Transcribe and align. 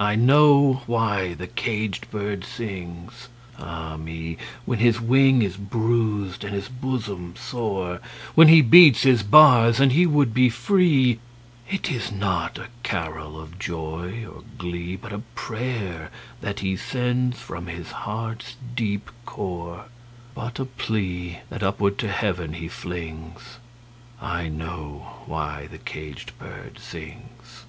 I 0.00 0.16
know 0.16 0.82
why 0.86 1.32
the 1.34 1.46
caged 1.46 2.10
bird 2.10 2.44
sings, 2.44 3.28
ah 3.56 3.96
me, 3.96 4.36
When 4.66 4.80
his 4.80 5.00
wing 5.00 5.40
is 5.42 5.56
bruised 5.56 6.42
and 6.44 6.52
his 6.52 6.68
bosom 6.68 7.34
sore, 7.36 8.00
When 8.34 8.48
he 8.48 8.60
beats 8.60 9.04
his 9.04 9.22
bars 9.22 9.78
and 9.80 9.92
he 9.92 10.06
would 10.06 10.34
be 10.34 10.50
free; 10.50 11.20
It 11.70 11.90
is 11.90 12.10
not 12.10 12.58
a 12.58 12.66
carol 12.82 13.40
of 13.40 13.58
joy 13.58 14.26
or 14.26 14.42
glee, 14.58 14.96
But 14.96 15.12
a 15.12 15.20
prayer 15.36 16.10
that 16.40 16.58
he 16.60 16.76
sends 16.76 17.38
from 17.38 17.68
his 17.68 17.92
heart's 17.92 18.56
deep 18.74 19.08
core, 19.24 19.86
But 20.34 20.58
a 20.58 20.64
plea, 20.66 21.38
that 21.48 21.62
upward 21.62 21.96
to 21.98 22.08
Heaven 22.08 22.54
he 22.54 22.66
flings 22.68 23.58
I 24.20 24.48
know 24.48 25.22
why 25.26 25.68
the 25.68 25.78
caged 25.78 26.36
bird 26.38 26.78
sings! 26.80 27.64